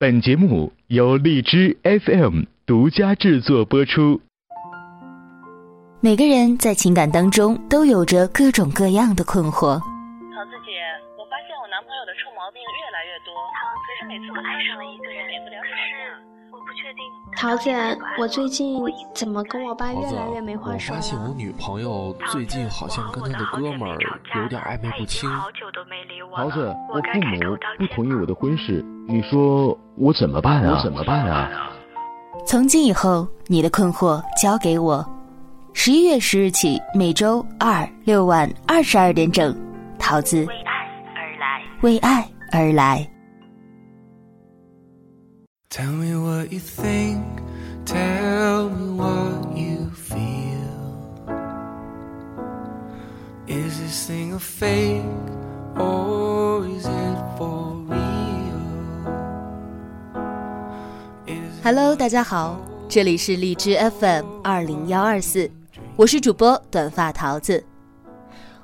[0.00, 4.18] 本节目由荔枝 FM 独家制作播出。
[6.00, 9.76] 每个人在情感当中都有着各种各样的困惑。
[9.76, 9.84] 桃
[10.48, 10.80] 子姐，
[11.20, 13.36] 我发现我男朋友的臭毛病越来越多，
[13.84, 16.29] 可是每次我爱上了一个人，免不了吵架。
[17.36, 17.70] 桃子，
[18.18, 18.82] 我最近
[19.14, 23.96] 怎么跟我爸越来越没话说我发现我女朋友最近好像跟她的哥们儿
[24.36, 25.30] 有点暧昧不清。
[26.36, 30.76] 桃子，我父母不同意我的婚事，你说我怎么办啊？
[30.76, 31.70] 我怎么办啊？
[32.46, 35.04] 从今以后，你的困惑交给我。
[35.72, 39.56] 十一月十日起，每周二六晚二十二点整，
[39.98, 43.08] 桃子为爱而来，为爱而来。
[45.70, 47.22] Tell me what you think,
[47.86, 51.28] tell me what you feel.
[53.46, 55.04] Is this thing a fake
[55.78, 57.76] or is it for
[61.62, 65.48] real?Hello, 大家好，这里是荔枝 FM 二零幺二四，
[65.94, 67.64] 我是主播短发桃子，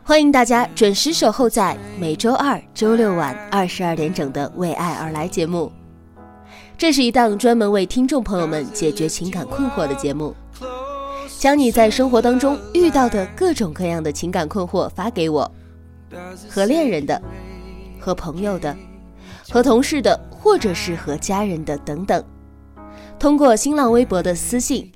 [0.02, 5.70] 欢迎大家准时守候在每周二、周六晚二十二点整的《为爱而来》节目。
[6.78, 10.34] 这是一档专门为听众朋友们解决情感困惑的节目，
[11.38, 15.50] 将你在生活当中遇到的各种各样的情感困惑发给我，
[16.50, 17.20] 和恋人的、
[17.98, 18.76] 和朋友的、
[19.50, 22.22] 和同事的，或者是和家人的等等，
[23.18, 24.92] 通过新浪微博的私信、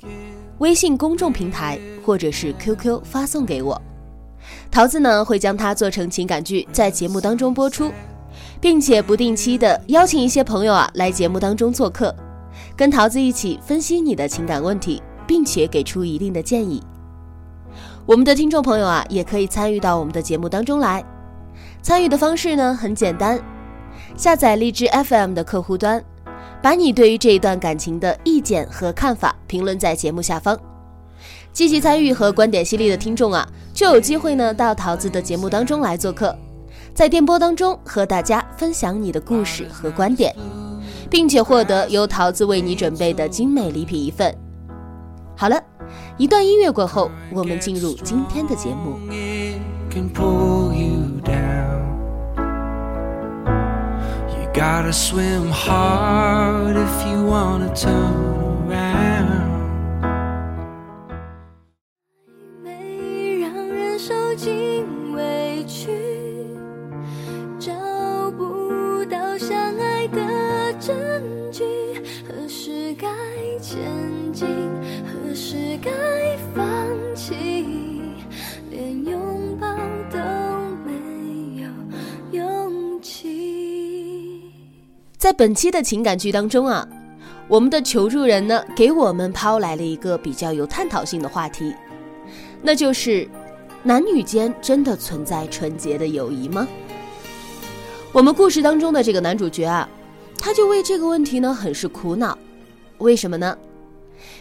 [0.59, 3.81] 微信公众平台或者是 QQ 发送给我，
[4.71, 7.91] 桃子呢会将它做成情感剧，在节目当中播出。
[8.61, 12.15] 并且不定期的邀请一些朋友啊来节目当中做客，
[12.77, 16.83] 跟桃子一起分析你的情感问题，并且给出一定的建议。
[18.07, 21.05] 我们的听众朋友啊也可以参与到我们的节目当中来。
[21.81, 23.41] 参与的方式呢很简单，
[24.17, 26.03] 下载荔枝 FM 的客户端，
[26.61, 30.59] 把你对于这一段感情的意见和看法评论在节目下方。
[31.53, 36.37] 积极参与和观点犀利的听众啊，就有机会呢到桃子的节目当中来做客。
[37.01, 40.37] 在电波当中和大家分享你的故事和观点，
[41.09, 44.37] 并且获得由桃子为你准备的精美礼品一份。
[45.35, 45.59] 好了，
[46.19, 48.99] 一段音乐过后，我们进入今天的节目。
[49.09, 50.03] you
[54.53, 58.50] gotta swim hard if you wanna turn
[85.31, 86.85] 在本期的情感剧当中啊，
[87.47, 91.73] 我们的求助人呢给我们抛来了一个比较有探讨性的话题，
[92.61, 93.29] 那就是
[93.85, 96.67] 男女间真的存在纯洁的友谊吗？
[98.11, 99.89] 我们故事当中的这个男主角啊，
[100.37, 102.37] 他就为这个问题呢很是苦恼，
[102.99, 103.57] 为什么呢？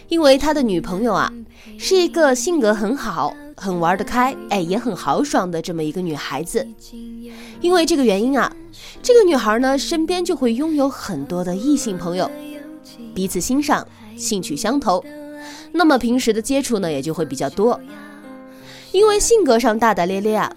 [0.08, 1.32] 因为他的女朋友啊
[1.78, 6.66] 是一个性格很好、很玩得开，哎也很豪爽的这么一个女孩子。
[7.60, 8.50] 因为这个原因啊，
[9.02, 12.30] 这个女孩呢身边就会拥有很多的异性朋友，
[13.14, 15.04] 彼此欣赏，兴趣相投，
[15.72, 17.78] 那么平时的接触呢也就会比较多。
[18.92, 20.50] 因为性格上大大咧咧啊，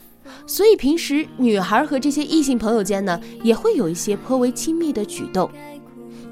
[0.47, 5.51] 所以平时女孩和这些异性朋友间呢也会有一些颇为亲密的举动，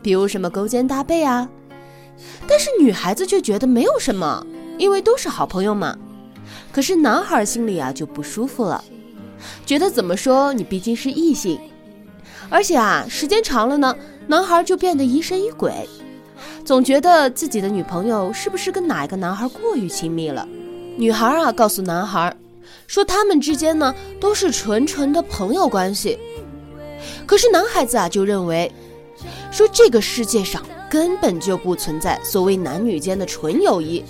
[0.02, 1.50] 比如什么勾肩搭背啊。
[2.48, 5.98] 但是女孩子却觉得没有什么，因为都是好朋友嘛。
[6.72, 8.84] 可是男孩心里啊就不舒服了，
[9.66, 11.60] 觉得怎么说你毕竟是异性，
[12.50, 13.96] 而且啊时间长了呢，
[14.28, 15.88] 男孩就变得疑神疑鬼，
[16.64, 20.48] 总觉得自己的女朋友是不是跟哪一个男孩过于亲密了。
[20.98, 22.36] 女孩啊告诉男孩，
[22.88, 26.18] 说他们之间呢都是纯纯的朋友关系。
[27.26, 28.72] 可是男孩子啊就认为，
[29.52, 34.04] 说这个世界上根本就不存在所谓男女间的纯友谊。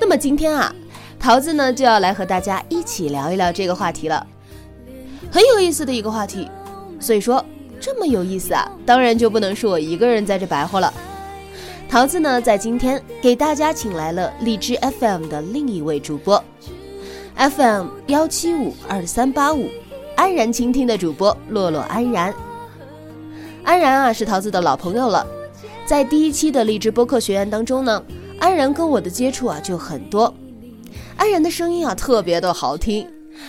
[0.00, 0.74] 那么今天啊，
[1.20, 4.26] 桃子呢就要来和大家一起聊一聊这个话题了，
[5.30, 6.50] 很有意思的一个话题。
[6.98, 7.44] 所以说
[7.78, 10.92] 这么有意思啊，当然就不能是我一个人在这白活了。
[11.90, 16.42] 桃子呢，在今天给大家请来了荔枝 FM 的另一位主播
[17.36, 19.68] ，FM 幺七五二三八五，
[20.16, 22.34] 安然倾听的主播洛洛安然。
[23.62, 25.26] 安然啊，是桃子的老朋友了，
[25.84, 28.02] 在第一期的荔枝播客学院当中呢，
[28.38, 30.32] 安然跟我的接触啊就很多。
[31.20, 33.06] 安然的声音啊特别的好听，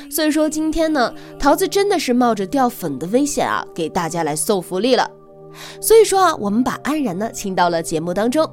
[0.10, 5.10] 所以说今天呢，桃子真的是冒着掉粉的危险啊，给大家来送福利了。
[5.80, 8.46] 所以说啊，我们把安然呢请到了节目当中，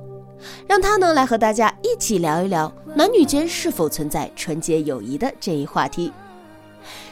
[0.69, 6.13] 让他呢来和大家一起聊一聊男女间是否存在纯洁友谊的这一话题。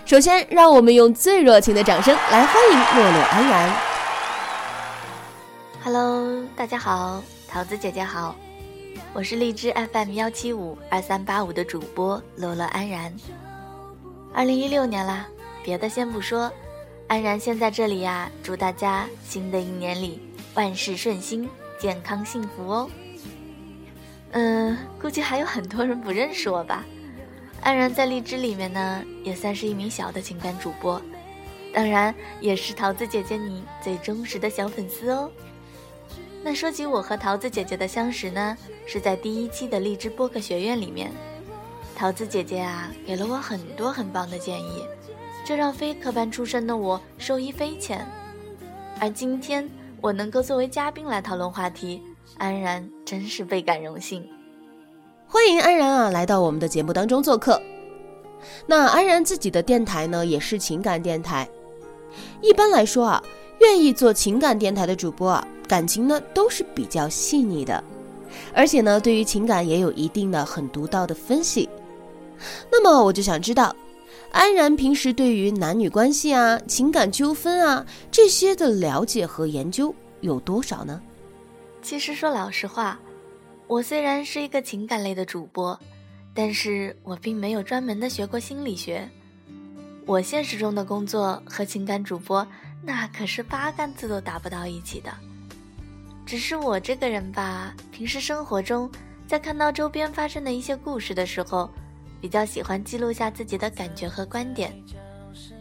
[0.05, 3.77] 首先，让我们用最热情的掌声来欢迎洛洛安然。
[5.83, 8.37] Hello，大家好，桃子姐姐好，
[9.13, 13.13] 我是荔枝 FM 幺七五二三八五的主播乐乐安然。
[14.35, 15.27] 二零一六年啦，
[15.65, 16.53] 别的先不说。
[17.09, 20.21] 安然先在这里呀，祝大家新的一年里
[20.55, 21.49] 万事顺心、
[21.79, 22.91] 健康幸福哦。
[24.33, 26.85] 嗯，估计还有很多人不认识我吧。
[27.63, 31.01] 安然在荔枝里面呢，也算是一名小的情感主播，
[31.73, 35.31] 当然也是桃子姐姐你最忠实的小粉丝哦。
[36.47, 38.57] 那说起我和桃子姐姐的相识呢，
[38.87, 41.11] 是在第一期的荔枝播客学院里面，
[41.97, 44.85] 桃子姐姐啊，给了我很多很棒的建议。
[45.45, 48.07] 这让非科班出身的我受益匪浅，
[49.01, 49.69] 而今天
[50.01, 52.01] 我能够作为嘉宾来讨论话题，
[52.39, 54.25] 安然真是倍感荣幸。
[55.27, 57.61] 欢迎安然啊来到我们的节目当中做客。
[58.67, 61.49] 那安然自己的电台呢也是情感电台，
[62.41, 63.21] 一般来说啊，
[63.67, 67.83] 愿意做情感电台的主播啊，感情呢都是比较细腻的，
[68.55, 71.69] 而且呢对于情感也有一定的很独到的分析。
[72.71, 73.75] 那么我就想知道。
[74.31, 81.01] 安然平时对于男女关系啊、情感纠纷啊这些的了解和研究有多少呢？
[81.83, 82.99] 其实说老实话，
[83.67, 85.79] 我虽然是一个情感类的主播，
[86.35, 89.09] 但是我并没有专门的学过心理学。
[90.05, 92.47] 我现实中的工作和情感主播
[92.87, 95.13] 那可是八竿子都打不到一起的。
[96.25, 98.91] 只是我这个人吧，平时生活中
[99.27, 101.69] 在看到周边发生的一些故事的时候。
[102.19, 104.75] 比较喜欢记录下自己的感觉和观点，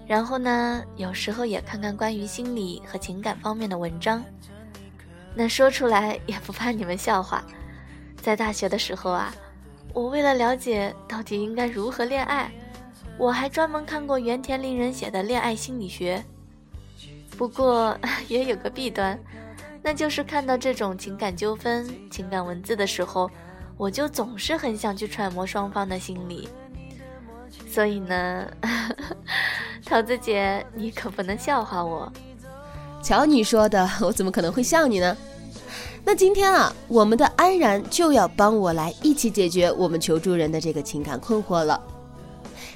[0.07, 4.23] 然后呢，有时候也看看关于心理和情感方面的文章。
[5.35, 7.43] 那说出来也不怕你们笑话，
[8.21, 9.35] 在大学的时候啊，
[9.93, 12.49] 我为了了解到底应该如何恋爱，
[13.17, 16.23] 我还专门看过原田令人写的《恋爱心理学》。
[17.37, 17.97] 不过
[18.27, 19.19] 也有个弊端，
[19.81, 23.29] 那就是看到这种情感纠纷、情感文字的时候。
[23.77, 26.47] 我就总是很想去揣摩双方的心理，
[27.69, 28.47] 所以呢，
[29.85, 32.09] 桃子姐，你可不能笑话我。
[33.03, 35.17] 瞧你说的，我怎么可能会笑你呢？
[36.05, 41.83] 那今天啊，我们的安然就要帮我来一起解决我们求助人的这个情感困惑了。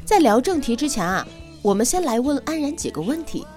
[0.04, 1.26] 在聊正题之前啊，
[1.62, 3.48] 我们先来问安然几个问题，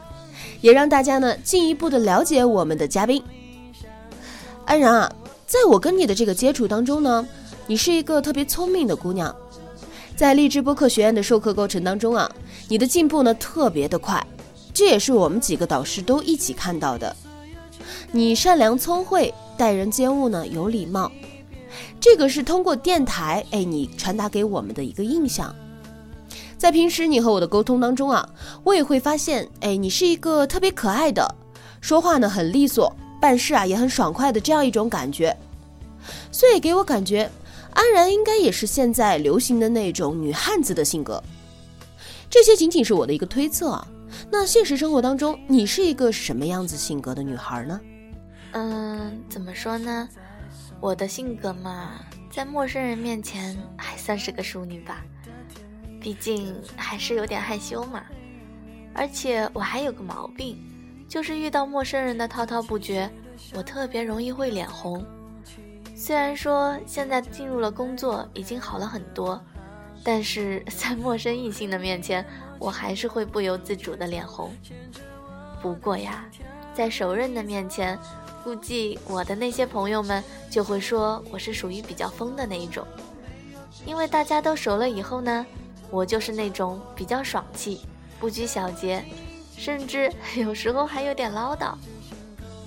[0.62, 3.22] 也让大家呢进一步的了解我们的嘉宾。
[4.64, 5.12] 安然啊。
[5.44, 7.28] 在我跟你的这个接触当中呢，
[7.66, 9.36] 你是一个特别聪明的姑娘，
[10.16, 12.26] 在励志播客学院的授课过程当中啊，
[12.68, 14.26] 你的进步呢特别的快，
[14.72, 17.14] 这也是我们几个导师都一起看到的。
[18.12, 21.12] 你善良聪慧，待人接物呢有礼貌，
[22.00, 25.54] 这个是通过电台哎你传达给我们的一个印象。
[26.62, 28.24] 在平时你和我的沟通当中啊，
[28.62, 31.34] 我也会发现哎你是一个特别可爱的，
[31.80, 32.94] 说话呢很利索。
[33.20, 35.36] 办事啊也很爽快的这样一种感觉，
[36.30, 37.28] 所以给我感觉
[37.72, 41.20] 安然应该也是现在流行的那种女汉子的性格。
[42.30, 43.84] 这些仅仅是我的一个推测啊。
[44.30, 47.80] 那现实生活当中，你是一个什么样子性格的女孩呢？
[48.52, 50.08] 嗯，怎么说呢？
[50.80, 51.94] 我的性格嘛，
[52.30, 55.04] 在陌生人面前还算是个淑女吧，
[56.02, 58.02] 毕竟还是有点害羞嘛。
[58.92, 60.58] 而且我还有个毛病。
[61.08, 63.06] 就是遇到陌生人的滔滔不绝，
[63.52, 65.04] 我特别容易会脸红。
[65.94, 69.38] 虽然说现在进入了工作已经好了很多，
[70.02, 72.24] 但是在陌生异性的面前，
[72.58, 74.50] 我还是会不由自主的脸红。
[75.60, 76.24] 不过呀，
[76.72, 77.98] 在熟人的面前，
[78.42, 82.86] 估计我的那些朋友们就会说我是属于比较疯的那一种，
[83.84, 85.44] 因为大家都熟了以后呢，
[85.92, 87.82] 我就是那种比较爽气，
[88.18, 89.04] 不拘小节。
[89.56, 91.74] 甚至 有时候还有点唠叨，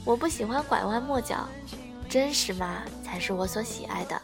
[0.06, 1.46] 我不喜欢拐弯抹角，
[2.08, 4.22] 真实嘛才是我所喜爱的。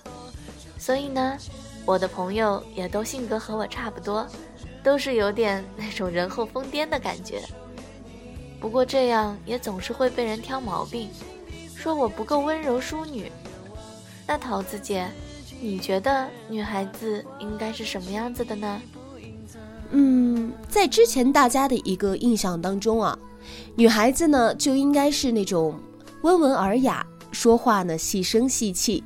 [0.77, 1.37] 所以呢，
[1.83, 4.25] 我的朋友也都性格和我差不多，
[4.83, 7.41] 都是有点 那种人后疯癫的感觉。
[8.59, 11.09] 不过这样也总是会被人挑毛病，
[11.75, 13.31] 说我不够温柔淑女。
[14.27, 15.09] 那桃子姐，
[15.63, 18.81] 你觉得女孩子应该是什么样子的呢？
[19.91, 23.17] 嗯，在之前大家的一个印象当中啊，
[23.75, 25.79] 女孩子呢就应该是那种
[26.23, 29.03] 温文尔雅，说话呢细声细气，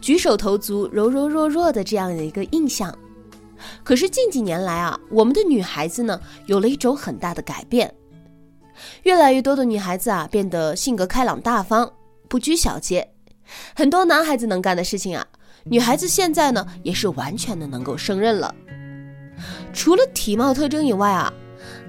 [0.00, 2.92] 举手投足柔柔弱弱的这样的一个印象。
[3.84, 7.94] 可是近几年来啊，我们的女孩子呢有了一种很大的改变。
[9.04, 11.92] 越来越多的女孩子啊变得性格开朗大方，
[12.28, 13.08] 不拘小节。
[13.76, 15.26] 很多男孩子能干的事情啊，
[15.64, 18.54] 女孩子现在呢也是完全的能够胜任了。
[19.72, 21.32] 除了体貌特征以外啊，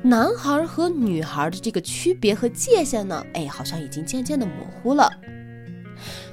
[0.04, 5.12] 男孩和女孩的这个区别和界限呢，哎，好像已经渐渐的模糊了。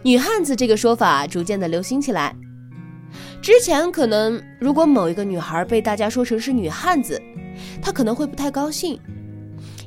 [0.03, 2.35] 女汉子这个说法逐渐的流行起来。
[3.43, 7.21] 之前可能如果某一个女孩被大家说成是女汉子，
[7.81, 9.01] 她可能会不太高兴，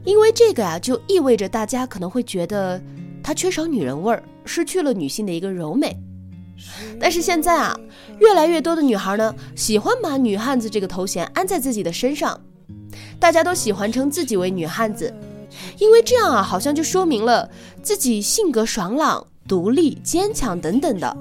[0.03, 2.81] 因为这个啊就意味着大家可能会觉得
[3.23, 5.95] 她缺少女人味儿，失去了女性的一个柔美。
[6.99, 7.77] 但是现在啊，
[8.19, 12.39] 越来越多的女孩呢喜欢把女汉子这个头衔安在自己的身上，
[13.19, 15.13] 大家都喜欢称自己为女汉子，
[15.79, 17.49] 因为这样啊好像就说明了
[17.81, 21.17] 自己性格爽朗、独立、坚强等等的。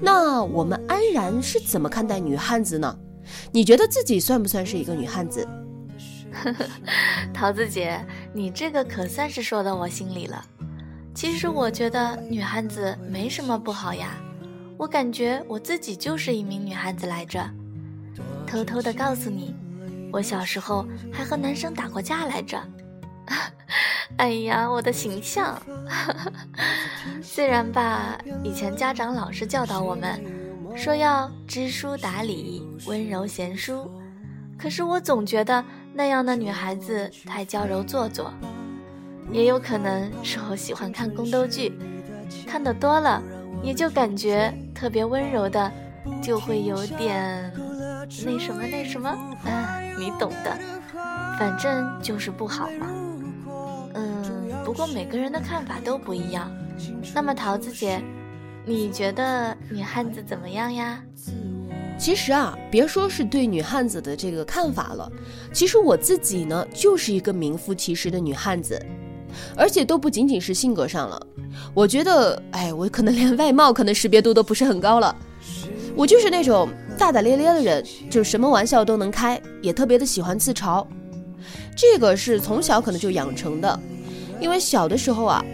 [0.00, 2.96] 那我们安然是怎么看待女汉子呢？
[3.50, 5.46] 你觉得自己算不算是一个女汉子？
[7.32, 10.44] 桃子姐，你这个可算是说到我心里了。
[11.14, 14.16] 其实我觉得女汉子没什么不好呀，
[14.76, 17.48] 我感觉我自己就是一名女汉子来着。
[18.46, 19.54] 偷偷的告诉你，
[20.12, 22.58] 我小时候还和男生打过架来着。
[24.18, 25.60] 哎呀，我的形象！
[27.22, 30.22] 虽然吧，以前家长老是教导我们，
[30.76, 33.90] 说要知书达理、温柔贤淑，
[34.58, 35.64] 可是我总觉得
[35.94, 38.32] 那样的女孩子太娇柔做作。
[39.32, 41.72] 也有可能是我喜欢看宫斗剧，
[42.46, 43.22] 看的多了，
[43.62, 45.72] 也就感觉特别温柔的，
[46.22, 47.50] 就会有点
[48.24, 50.58] 那什么那什么，嗯，你懂的，
[51.38, 52.86] 反正就是不好嘛。
[53.94, 54.22] 嗯
[54.64, 56.50] 不过每个人的看法都不一样。
[57.14, 58.00] 那么桃子姐，
[58.64, 61.02] 你觉得女汉子怎么样呀？
[61.98, 65.10] 其实啊，别说是对女汉子的这个看法了，
[65.52, 68.80] 其实我自己呢，就是一个名副其实的女汉子，
[69.56, 71.20] 而且都不仅仅是性格上了。
[71.74, 75.14] 我觉得，哎，我可能连外貌可能识别度都不是很高了。
[75.94, 80.86] 我就是那种大大咧咧的人，就什么玩笑都能开，也特别的喜欢自嘲。
[81.76, 83.78] 这个是从小可能就养成的。
[84.40, 85.44] 因为小的时候啊，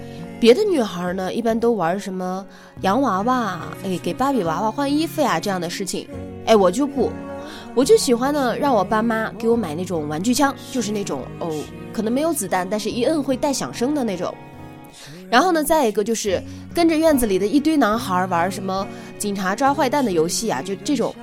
[0.41, 2.47] 别的女孩呢一般都玩什么
[2.81, 6.09] 洋娃娃，哎，给芭比娃娃换衣服呀这样的事情，
[6.47, 7.11] 哎，我就不，
[7.79, 11.49] 我就喜欢呢让我爸妈给我买那种玩具枪，就是那种哦，
[11.93, 14.35] 可能没有子弹，但是一摁会带响声的那种。
[15.31, 16.43] 然后呢，再一个就是
[16.75, 18.85] 跟着院子里的一堆男孩玩什么
[19.17, 21.15] 警察抓坏蛋的游戏啊，就这种。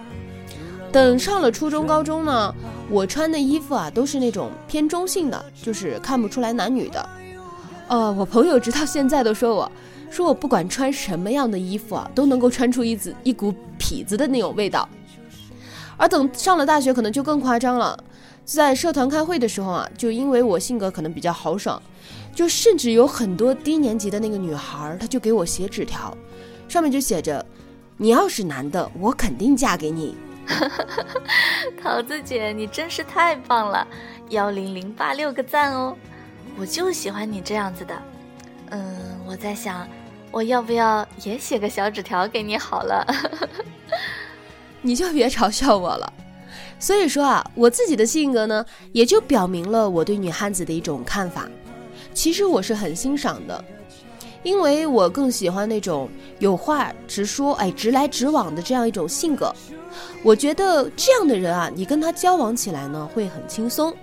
[0.93, 2.55] 等上了初中、高中呢，
[2.89, 7.09] 我穿的衣服啊都是那种偏中性的，就是看不出来男女的。
[7.89, 9.69] 呃，我朋友直到现在都说我，
[10.09, 14.87] 说我不管穿什么样的衣服啊，都能够穿出一子一股痞子的那种味道。
[15.97, 17.97] 而等上了大学，可能就更夸张了，
[18.43, 21.81] 在社团开会的时候啊，就因为我性格可能比较豪爽，
[22.33, 26.15] 就甚至有很多低年级的那个女孩，她就给我写纸条，
[26.67, 27.45] 上面就写着
[27.97, 30.15] ：“你要是男的，我肯定嫁给你。
[31.81, 33.87] ”桃子姐，你真是太棒了，
[34.29, 35.95] 幺零零八六个赞哦。
[36.57, 37.95] 我就喜欢你这样子的，
[38.69, 39.87] 嗯，我在想，
[40.31, 43.05] 我要不要也写个小纸条给你好了？
[44.85, 46.13] 你就别嘲笑我了。
[46.77, 51.49] 所以说啊，我自己的性格呢，也就表明了我对女汉子的一种看法。
[52.13, 53.63] 其实我是很欣赏的，
[54.43, 56.07] 因为我更喜欢那种
[56.39, 59.53] 有话直说，哎，直来直往的这样一种性格。
[60.23, 63.93] 我觉得这样的人啊，你跟他交往起来呢，会很轻松。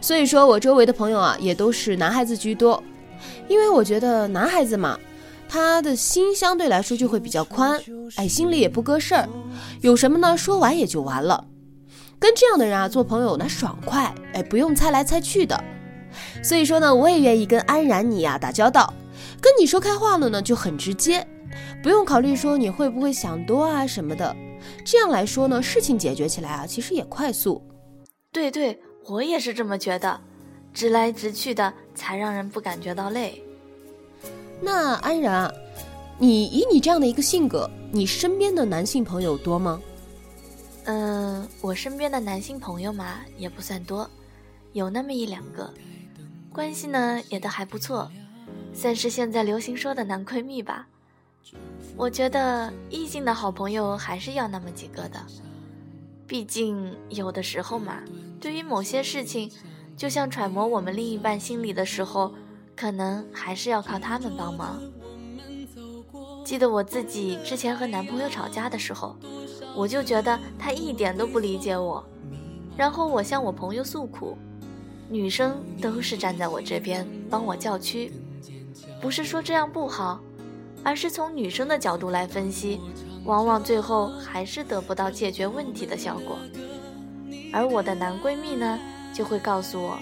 [0.00, 2.82] 所以说，我周围的朋友啊，也都是男孩子居多，
[3.48, 4.98] 因为我觉得男孩子嘛，
[5.48, 7.80] 他的心相对来说就会比较宽，
[8.16, 9.28] 哎，心里也不搁事儿，
[9.80, 11.46] 有什么呢，说完也就完了。
[12.18, 15.62] 跟这样的人啊做朋友，那爽快，哎，不用猜来猜去的。
[16.42, 18.92] 所以说呢，我也愿意跟安然你呀打交道，
[19.40, 21.26] 跟你说开话了呢就很直接，
[21.82, 24.34] 不用考虑说你会不会想多啊什么的。
[24.84, 27.62] 这样来说呢，事情解决起来啊，其实也快速。
[28.32, 28.78] 对对。
[29.08, 30.20] 我也是这么觉得，
[30.74, 33.40] 直来直去的才让人不感觉到累。
[34.60, 35.52] 那安然，
[36.18, 39.80] 你以你这样的一个性格，你身边的男性朋友多吗？
[40.84, 44.08] 嗯，我身边的男性朋友嘛，也不算多，
[44.72, 45.72] 有那么一两个，
[46.52, 48.10] 关系呢也都还不错，
[48.72, 50.86] 算是现在流行说的男闺蜜吧。
[51.96, 55.20] 我觉得异性的好朋友还是要那么几个的。
[56.26, 57.98] 毕竟有的时候嘛，
[58.40, 59.50] 对于某些事情，
[59.96, 62.34] 就像揣摩我们另一半心里的时候，
[62.76, 64.80] 可能还是要靠他们帮忙。
[66.44, 69.16] 记得我自己之前和男朋友吵架的时候，
[69.74, 72.04] 我就觉得他一点都不理解我，
[72.76, 74.36] 然后我向我朋友诉苦，
[75.08, 78.12] 女生都是站在我这边帮我叫屈，
[79.00, 80.20] 不是说这样不好，
[80.84, 82.80] 而是从女生的角度来分析，
[83.24, 86.36] 往往最后还是得不到解决问题的效果。
[87.52, 88.78] 而我的男闺蜜呢，
[89.12, 89.98] 就会告诉我，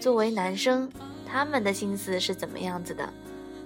[0.00, 0.90] 作为男生，
[1.30, 3.08] 他们的心思是怎么样子的，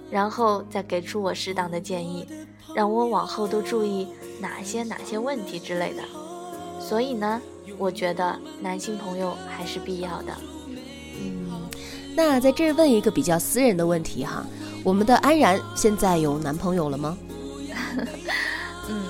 [0.09, 2.27] 然后再给出我适当的建议，
[2.75, 4.07] 让我往后都注意
[4.39, 6.03] 哪些哪些问题之类的。
[6.79, 7.41] 所以呢，
[7.77, 10.33] 我觉得男性朋友还是必要的。
[11.19, 11.69] 嗯，
[12.15, 14.45] 那在这儿问一个比较私人的问题哈，
[14.83, 17.17] 我们的安然现在有男朋友了吗？
[18.89, 19.03] 嗯，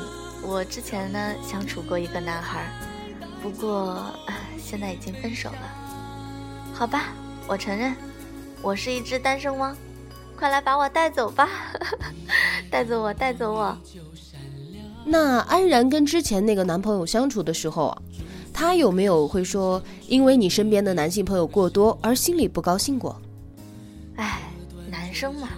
[0.43, 2.69] 我之前呢相处过一个男孩，
[3.41, 4.03] 不过
[4.59, 6.73] 现在已经分手了。
[6.73, 7.13] 好吧，
[7.47, 7.95] 我承认，
[8.61, 9.75] 我是一只单身汪，
[10.37, 11.49] 快来把我带走吧，
[12.69, 13.77] 带走我，带走我。
[15.03, 18.01] 那安然跟之前那个男朋友相处的时候啊，
[18.53, 23.19] 他有没有会说因为你身边的男性朋友过多而心里不高兴过？
[24.17, 24.41] 哎，
[24.91, 25.49] 男生嘛，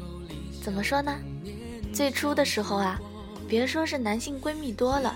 [0.63, 1.13] 怎么说呢？
[1.93, 2.99] 最初的时候啊，
[3.49, 5.13] 别说是男性闺蜜多了，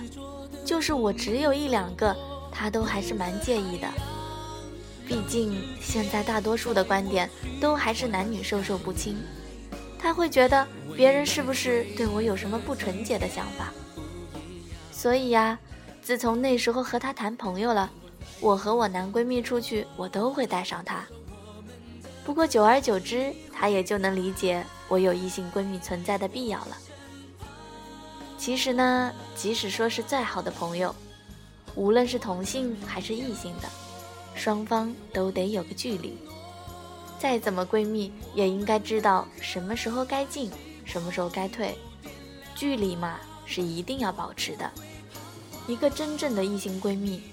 [0.66, 2.14] 就是我只有一两个，
[2.52, 3.88] 他都还是蛮介意的。
[5.08, 7.30] 毕竟现在大多数的观点
[7.62, 9.18] 都还是男女授受不亲，
[9.98, 13.72] 他会觉得别人是不是对我有什么不纯洁的想法？
[14.92, 15.58] 所以呀，
[16.02, 17.90] 自从那时候和他谈朋友了，
[18.42, 21.06] 我和我男闺蜜出去，我都会带上他。
[22.26, 26.78] 不过久而久之，他也就能理解我有异性闺蜜存在的必要了。
[28.38, 30.94] 其实呢，即使说是再好的朋友，
[31.76, 33.70] 无论是同性还是异性的，
[34.38, 36.18] 双方都得有个距离。
[37.20, 40.50] 再怎么闺蜜，也应该知道什么时候该进，
[40.86, 41.76] 什么时候该退，
[42.56, 43.20] 距离嘛。
[43.50, 44.70] 是一定要保持的。
[45.68, 47.24] 一个真正的异性闺蜜，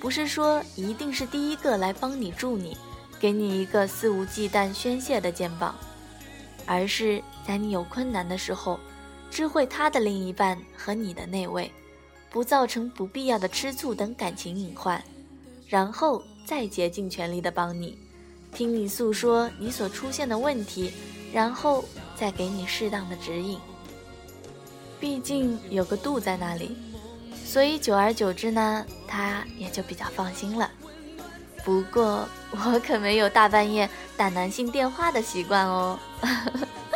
[0.00, 2.74] 不是说一定是第一个来帮你助你，
[3.20, 5.74] 给你一个肆无忌惮宣泄的肩膀，
[6.64, 8.80] 而是在你有困难的时候，
[9.30, 11.70] 知会他的另一半和你的那位，
[12.30, 15.04] 不造成不必要的吃醋等感情隐患，
[15.66, 17.98] 然后再竭尽全力的帮你，
[18.54, 20.90] 听你诉说你所出现的问题，
[21.30, 21.84] 然后
[22.16, 23.58] 再给你适当的指引。
[24.98, 26.74] 毕竟有个度在那里，
[27.44, 30.70] 所以久而久之呢，他也就比较放心了。
[31.66, 35.98] 不过我可没有大半夜打男性电话的习惯哦。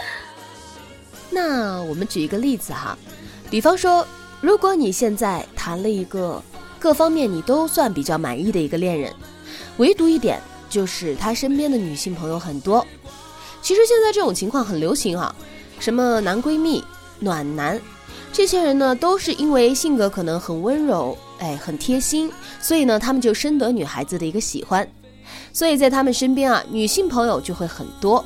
[1.29, 2.97] 那我们举一个例子哈，
[3.51, 4.07] 比方说，
[4.41, 6.43] 如果你现在谈了一个
[6.79, 9.15] 各方面你都算比较满意的一个恋人，
[9.83, 10.41] 唯独一点
[10.71, 12.87] 就是他身边的女性朋友很多。
[13.61, 15.35] 其实现在这种情况很流行啊，
[15.81, 16.85] 什么男闺蜜。
[17.19, 17.81] 暖男，
[18.33, 24.89] 这些人呢，都是因为性格可能很温柔，哎，很贴心，所以呢，他们就深得女孩子的一个喜欢，
[25.53, 28.25] 所以在他们身边啊，女性朋友就会很多。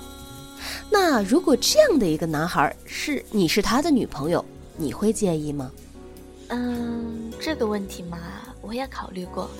[0.90, 4.42] 那如果这样的一个男孩是你是他的女朋友，
[4.78, 5.70] 你会介意吗？
[6.48, 8.18] 嗯，这个问题嘛，
[8.62, 9.50] 我也考虑过。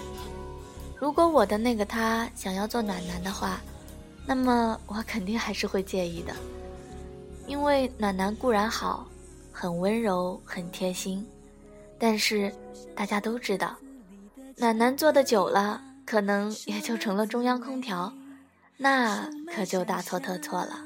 [0.98, 3.60] 如果我的那个他想要做暖男的话，
[4.26, 6.34] 那么我肯定还是会介意的，
[7.46, 9.06] 因为暖男固然好。
[9.58, 11.26] 很温柔，很贴心，
[11.98, 12.52] 但是
[12.94, 13.74] 大家都知道，
[14.58, 18.12] 暖男做的久了，可能也就成了中央空调，
[18.76, 20.78] 那可就大错特错了。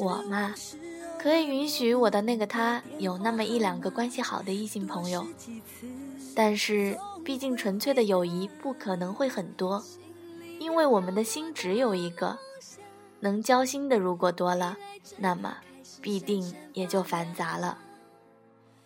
[0.00, 0.52] 我嘛，
[1.24, 5.26] 可以允许我的那个他有那么一两个关系好的异性朋友，
[6.36, 9.82] 但是毕竟纯粹的友谊不可能会很多，
[10.58, 12.36] 因为我们的心只有一个，
[13.20, 14.76] 能交心的如果多了，
[15.16, 15.56] 那么。
[16.02, 17.78] 必定也就繁杂了，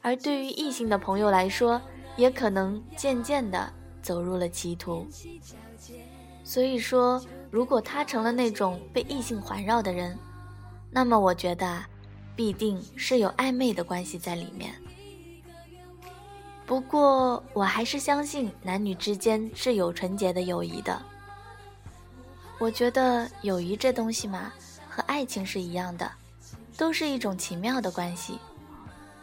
[0.01, 1.83] 而对于异性的朋友来说，
[2.16, 5.05] 也可能渐渐的走入了歧途。
[6.44, 7.20] 所以说，
[7.51, 10.16] 如果他成了那种被异性环绕的人，
[10.92, 11.83] 那么我觉得，
[12.38, 14.72] 必定是有暧昧的关系在里面。
[16.64, 21.03] 不过，我还是相信男女之间是有纯洁的友谊的。
[22.61, 24.53] 我觉得友谊这东西嘛，
[24.88, 26.09] 和爱情是一样的。
[26.77, 28.38] 都是一种奇妙的关系。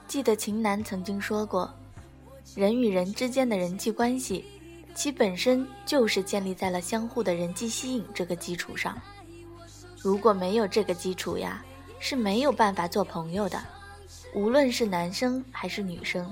[0.10, 1.73] 记得秦楠曾经说过，
[2.54, 4.43] 人与人之间的人际关系，
[4.93, 9.01] 其本身就是建立在了相互的人际吸引这个基础上。
[10.01, 11.63] 如果没有这个基础呀，
[12.08, 13.60] 是没有办法做朋友的，
[14.36, 16.32] 无论是男生还是女生。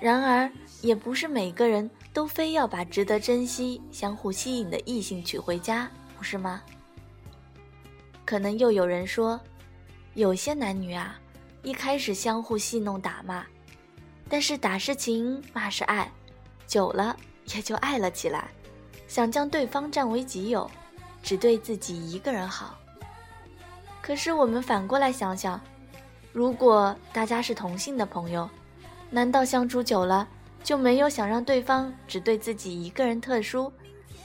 [0.00, 6.60] 然而，也不是每个人都非要把值得珍惜、相互吸引的异性娶回家，不是吗？
[8.24, 9.40] 可能又有人说。
[10.14, 11.16] 有些男女啊，
[11.62, 13.46] 一开始相互戏弄打骂，
[14.28, 16.10] 但是打是情，骂是爱，
[16.66, 17.16] 久了
[17.54, 18.48] 也就爱了起来，
[19.06, 20.68] 想将对方占为己有，
[21.22, 22.76] 只对自己一个人好。
[24.08, 25.60] 可是我们反过来想想，
[26.32, 28.48] 如果大家是同性的朋友，
[29.10, 30.26] 难道相处久了
[30.64, 33.70] 就没有想让对方只对自己一个人特殊，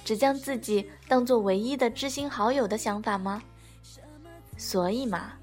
[0.05, 3.43] 只将自己当做唯一的知心好友的想法吗？
[4.55, 5.33] 所以嘛，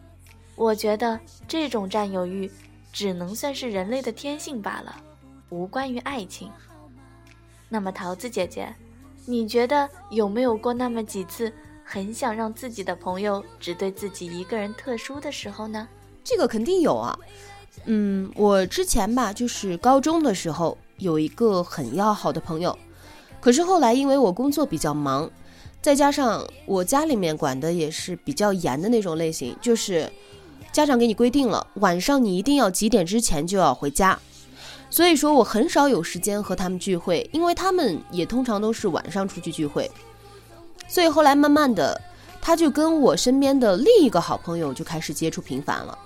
[0.57, 2.50] 我觉得这种占有欲
[2.94, 4.96] 只能算是人类的天性罢了，
[5.50, 6.50] 无关于爱情。
[7.68, 8.74] 那么桃子姐姐，
[9.26, 11.53] 你觉得有没有过那么几次
[11.92, 15.88] 很想让自己的朋友只对自己一个人特殊的时候呢？
[16.22, 17.18] 这个肯定有啊。
[17.87, 22.79] 嗯，我之前吧，就是高中的时候有一个很要好的朋友，
[23.40, 25.29] 可是后来因为我工作比较忙，
[25.83, 30.09] 再加上我家里面管的也是比较严的那种类型，就是
[30.70, 34.16] 家长给你规定了，晚上你一定要几点之前就要回家，
[34.88, 39.90] 所以说我很少有时间和他们聚会，因为他们也通常都是晚上出去聚会，
[40.90, 41.98] 所以后来慢慢的，
[42.42, 45.96] 他就跟我身边的另一个好朋友就开始接触频繁了。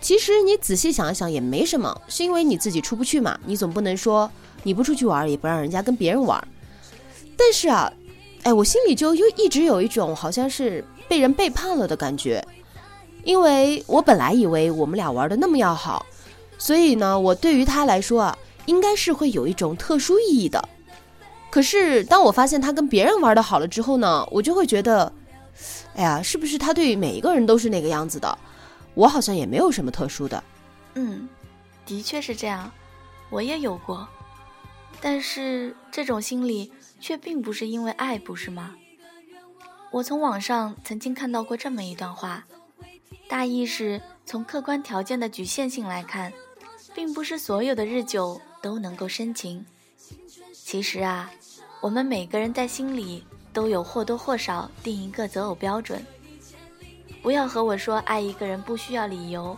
[0.00, 3.38] 其实你仔细想一想也没什么，是因为你自己出不去嘛。
[3.46, 4.30] 你总不能说
[4.64, 6.46] 你不出去玩，也不让人家跟别人玩。
[7.36, 7.92] 但是啊，
[8.42, 12.44] 哎，我心里就又一直有一种好像是被人背叛了的感觉，
[13.24, 16.04] 因为我本来以为我们俩玩的那么要好，
[16.58, 20.68] 所以呢，我对于他来说啊，应该是会有一种特殊意义的。
[21.56, 25.10] 可是当我发现他跟别人玩的好了之后呢，我就会觉得，
[25.94, 28.38] 哎呀，是不是他对每一个人都是那个样子的？
[28.92, 30.44] 我好像也没有什么特殊的，
[30.96, 31.26] 嗯，
[31.86, 32.70] 的确是这样，
[33.30, 34.06] 我也有过，
[35.00, 38.74] 但是这种心理却并不是因为爱，不是吗？
[39.90, 42.44] 我从网上曾经看到过这么一段话，
[43.30, 46.30] 大意是从客观条件的局限性来看，
[46.94, 49.64] 并不是所有的日久都能够深情。
[50.52, 51.30] 其实啊，
[51.86, 53.22] 我们每个人在心里
[53.52, 56.04] 都有或多或少定一个择偶标准。
[57.22, 59.56] 不要和我说爱一个人不需要理由，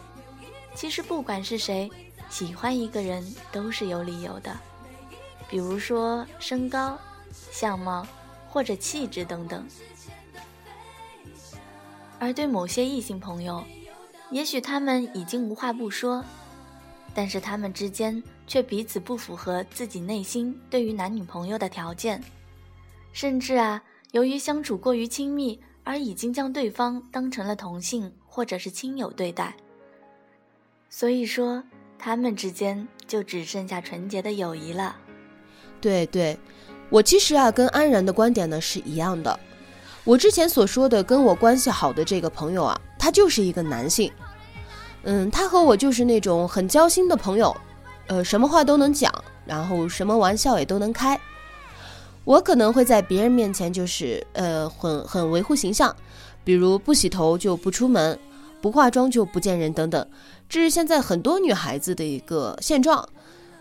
[0.74, 1.90] 其实不管是谁
[2.28, 4.54] 喜欢一个人都是有理由的，
[5.48, 6.98] 比如说身高、
[7.50, 8.06] 相貌
[8.50, 9.66] 或者气质等等。
[12.18, 13.64] 而对某些异性朋友，
[14.30, 16.22] 也许他们已经无话不说，
[17.18, 22.22] 但是他们之间却彼此不符合自己内心对于男女朋友的条件，
[23.12, 25.58] 甚至啊，由于相处过于亲密。
[25.82, 29.56] 而已经将对方当成了同性或者是亲友对待，
[30.90, 31.64] 所以说
[31.98, 34.94] 他们之间就只剩下纯洁的友谊了。
[35.80, 36.38] 对对，
[36.90, 39.40] 我其实啊跟安然的观点呢是一样的。
[40.04, 44.12] 我之前所说的跟我关系好的这个朋友啊，他就是一个男性，
[45.04, 47.56] 嗯，他和我就是那种很交心的朋友，
[48.08, 49.12] 呃，什么话都能讲，
[49.46, 51.18] 然后什么玩笑也都能开。
[52.24, 55.94] 我可能会在别人面前就是呃很很维护形象，
[56.44, 58.18] 比如不洗头就不出门，
[58.60, 60.06] 不化妆就不见人等等，
[60.46, 63.08] 这是现在很多女孩子的一个现状。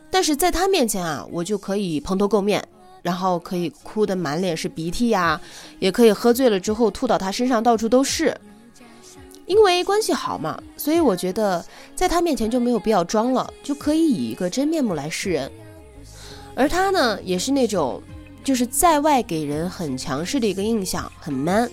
[0.09, 2.61] 但是在他面前啊，我就可以蓬头垢面，
[3.01, 5.39] 然后可以哭得满脸是鼻涕呀，
[5.79, 8.35] 也可以喝醉了之后吐到他身上到处都是。
[9.47, 15.51] 因为关系好嘛，所以我觉得在他面前就没有必要装了，就可以以一个真面目来示人。
[16.55, 17.99] 而他呢，也是那种。
[18.43, 21.69] 就是在外给人很强势的一个印象，很 man，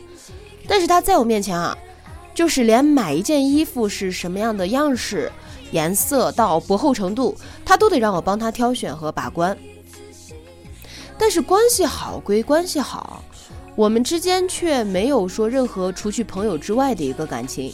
[0.66, 1.78] 但是他在我面前啊，
[2.34, 5.30] 就是连买一件衣服是什么样的样式、
[5.70, 9.56] 颜色到薄厚程度，他都得让我帮他挑选和把关。
[11.16, 13.22] 但是关系好归关系好，
[13.76, 17.72] 我们之间却没有说任何除去朋友之外的一个感情。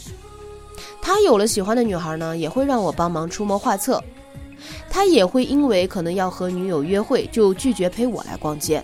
[1.01, 4.03] 他有了喜欢的女孩呢，也会让我帮忙出谋划策。
[4.89, 8.83] 他也会因为可能要和女友约会，就拒绝陪我来逛街。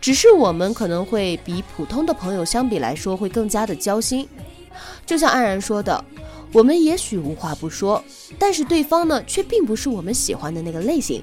[0.00, 4.28] 只是我们可能会比普通的朋友相比来说会更加的交心。
[5.06, 6.04] 就像安然说的，
[6.52, 8.02] 我们也许无话不说，
[8.38, 11.22] 但是对方呢却并不是我们喜欢的那个类型。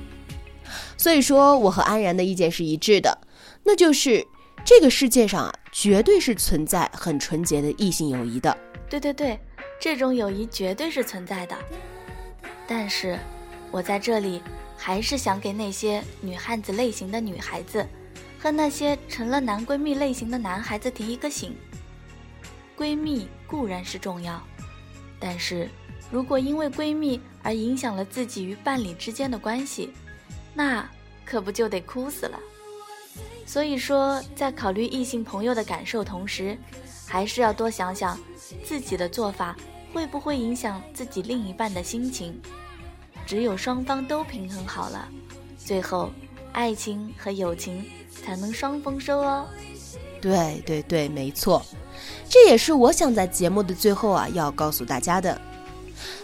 [0.98, 3.18] 所以说，我和安然的意见是一致的，
[3.64, 4.26] 那就是
[4.64, 8.56] 这个世界上啊，绝对是存在很纯洁的异性友谊的。
[8.90, 9.40] 对对对，
[9.80, 11.58] 这种友谊绝对是存在的。
[12.68, 13.20] 但是，
[13.70, 14.42] 我在这里
[14.78, 17.86] 还是想给那些女汉子类型的女孩子，
[18.40, 21.56] 和那些成了男闺蜜类型的男孩子提一个醒：
[22.78, 24.42] 闺蜜固然是重要，
[25.20, 25.70] 但是
[26.10, 29.92] 如果因为闺蜜而影响了自己与伴侣之间的关系，
[30.54, 30.88] 那
[31.26, 32.40] 可不就得哭死了。
[33.52, 36.58] 所以说，在考虑异性朋友的感受同时，
[37.06, 38.18] 还是要多想想
[38.64, 39.54] 自己的做法
[39.94, 42.40] 会不会影响自己另一半的心情。
[43.26, 45.06] 只有双方都平衡好了，
[45.58, 46.12] 最后，
[46.54, 47.84] 爱情和友情
[48.24, 49.46] 才能双丰收哦。
[50.22, 51.62] 对对对，没错，
[52.30, 55.42] 这也是我想在节目的最后啊要告诉大家的。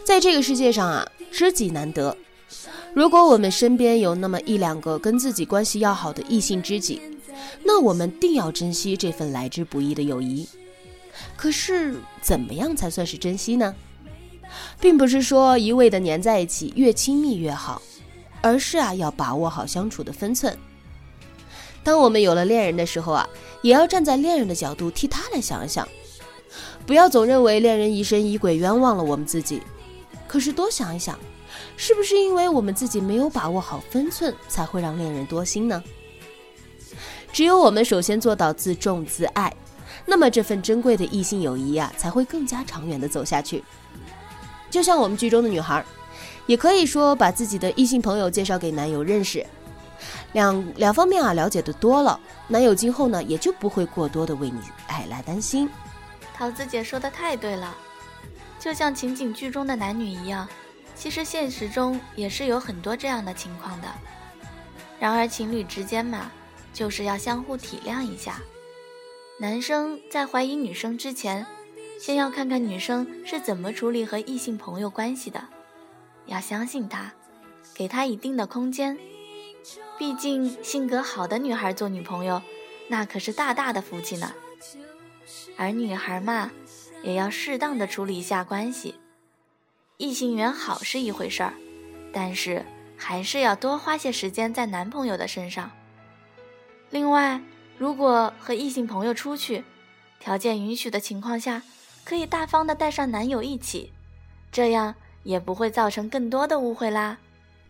[0.05, 2.15] 在这个世界上啊，知己难得。
[2.93, 7.01] 如果我们身边有那么一两个跟自己关系要好的异性知己，
[7.63, 10.47] 那我们定要珍惜这份来之不易的友谊。
[11.35, 13.75] 可是，怎么样才算是珍惜呢？
[14.79, 17.81] 并不是说一味的黏在一起，越亲密越好，
[18.41, 20.57] 而是啊，要把握好相处的分寸。
[21.83, 23.27] 当我们有了恋人的时候啊，
[23.61, 25.87] 也要站在恋人的角度替他来想一想，
[26.85, 29.61] 不要总认为恋人疑神疑鬼，冤枉了我们自己。
[30.27, 31.17] 可是多想一想，
[31.75, 35.83] 是不是因为我们自己没有把握好分寸，才会让恋人多心呢？
[37.37, 39.55] 只有我们首先做到自重自爱，
[40.07, 43.63] 那么这份珍贵的异性友谊啊，才会更加长远的走下去。
[44.71, 45.85] 就像我们剧中的女孩，
[46.47, 49.45] 也可以说把自己的异性朋友介绍给男友认识，
[50.33, 55.69] 两两方面啊了解的多了，男友今后呢也就不会过多的为你哎来担心。
[56.35, 57.77] 桃子姐说的太对了，
[58.59, 60.49] 就像情景剧中的男女一样，
[60.95, 63.87] 其实现实中也是有很多这样的情况的。
[64.99, 66.31] 然而情侣之间嘛，
[66.77, 68.39] 就是要相互体谅一下。
[69.39, 71.43] 男生在怀疑女生之前。
[71.99, 75.43] 先要看看女生是怎么处理和异性朋友关系的，
[76.27, 77.11] 要相信她，
[77.73, 78.95] 给她一定的空间。
[79.97, 82.39] 毕竟性格好的女孩做女朋友，
[82.87, 84.31] 那可是大大的福气呢。
[85.57, 86.51] 而女孩嘛，
[87.01, 88.93] 也要适当的处理一下关系。
[89.97, 91.53] 异性缘好是一回事儿，
[92.13, 92.63] 但是
[92.95, 95.71] 还是要多花些时间在男朋友的身上。
[96.89, 97.41] 另外，
[97.77, 99.63] 如果和异性朋友出去，
[100.19, 101.61] 条件允许的情况下。
[102.07, 103.91] 可以大方的带上男友一起，
[104.49, 107.17] 这样也不会造成更多的误会啦。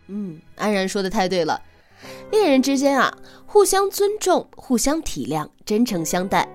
[0.06, 1.60] 嗯，安然说的太对了，
[2.30, 3.12] 恋人之间啊，
[3.48, 6.48] 互相尊重、互相体谅、真诚相待，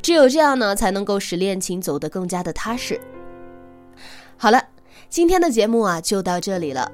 [0.00, 3.00] 只有这样呢，才能够使恋情走得更加的踏实。
[4.36, 4.62] 好了，
[5.08, 6.92] 今天的节目啊就到这里了，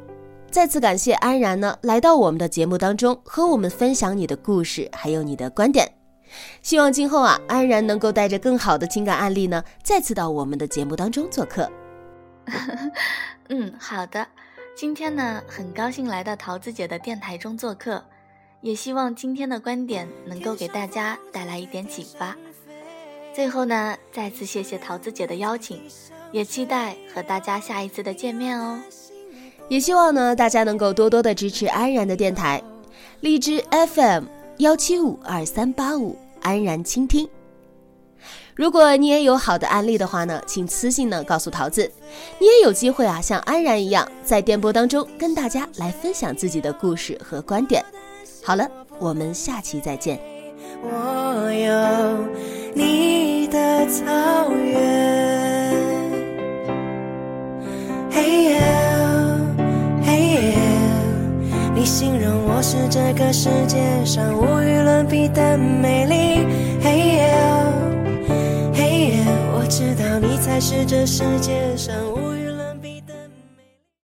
[0.53, 5.91] 再次感谢安然呢来到我们的节目当中，和我们分享你的故事还有你的观点。
[6.61, 11.71] 希望今后啊，安然能够带着更好的情感案例呢，再次到我们的节目当中做客。
[13.49, 14.27] 嗯，好的。
[14.77, 18.05] 今天呢，很高兴来到桃子姐的电台中做客，
[18.61, 22.37] 也希望今天的观点能够给大家带来一点启发。
[23.35, 25.81] 最后呢，再次谢谢桃子姐的邀请，
[26.31, 28.79] 也期待和大家下一次的见面哦。
[29.69, 32.63] 也希望呢，大家能够多多的支持安然的电台，
[33.21, 34.25] 荔枝 FM
[34.59, 36.17] 幺七五二三八五。
[36.45, 37.29] 安然倾听。
[38.57, 41.89] 如果你也有好的案例的话呢，请私信呢告诉桃子，
[42.41, 47.81] 你也有机会啊，像安然一样在电波当中跟大家来分享自己的故事和观点。
[48.43, 50.19] 好了，我们下期再见。
[50.83, 52.19] 我有
[52.75, 56.11] 你的草原，
[58.11, 58.61] 嘿耶，
[61.83, 66.23] 你形容我是这个世界上无与伦比的美丽。
[69.73, 72.42] 知道你才是这世界上无与。